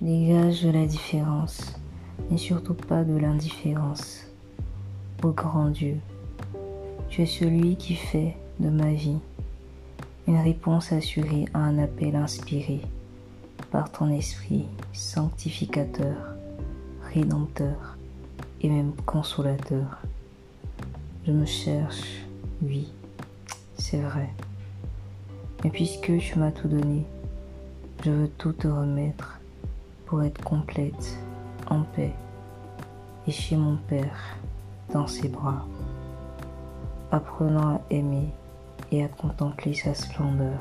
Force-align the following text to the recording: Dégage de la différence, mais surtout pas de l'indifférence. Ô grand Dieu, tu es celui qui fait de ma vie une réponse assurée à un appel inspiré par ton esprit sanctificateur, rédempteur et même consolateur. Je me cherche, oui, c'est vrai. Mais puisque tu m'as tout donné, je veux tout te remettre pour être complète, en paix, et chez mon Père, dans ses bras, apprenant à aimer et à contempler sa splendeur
Dégage 0.00 0.62
de 0.62 0.70
la 0.70 0.86
différence, 0.86 1.74
mais 2.30 2.38
surtout 2.38 2.72
pas 2.72 3.04
de 3.04 3.14
l'indifférence. 3.18 4.24
Ô 5.22 5.28
grand 5.32 5.68
Dieu, 5.68 5.98
tu 7.10 7.20
es 7.20 7.26
celui 7.26 7.76
qui 7.76 7.96
fait 7.96 8.34
de 8.60 8.70
ma 8.70 8.94
vie 8.94 9.18
une 10.26 10.38
réponse 10.38 10.90
assurée 10.92 11.44
à 11.52 11.58
un 11.58 11.76
appel 11.76 12.16
inspiré 12.16 12.80
par 13.70 13.92
ton 13.92 14.10
esprit 14.10 14.64
sanctificateur, 14.94 16.34
rédempteur 17.12 17.98
et 18.62 18.70
même 18.70 18.92
consolateur. 19.04 19.98
Je 21.26 21.32
me 21.32 21.44
cherche, 21.44 22.24
oui, 22.62 22.90
c'est 23.76 24.00
vrai. 24.00 24.30
Mais 25.62 25.68
puisque 25.68 26.16
tu 26.16 26.38
m'as 26.38 26.52
tout 26.52 26.68
donné, 26.68 27.04
je 28.02 28.10
veux 28.10 28.28
tout 28.38 28.54
te 28.54 28.66
remettre 28.66 29.39
pour 30.10 30.24
être 30.24 30.42
complète, 30.42 31.18
en 31.68 31.82
paix, 31.82 32.12
et 33.28 33.30
chez 33.30 33.56
mon 33.56 33.76
Père, 33.76 34.36
dans 34.92 35.06
ses 35.06 35.28
bras, 35.28 35.64
apprenant 37.12 37.76
à 37.76 37.80
aimer 37.90 38.28
et 38.90 39.04
à 39.04 39.08
contempler 39.08 39.72
sa 39.72 39.94
splendeur 39.94 40.58